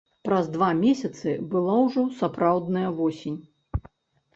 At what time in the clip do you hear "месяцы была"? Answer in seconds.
0.79-1.77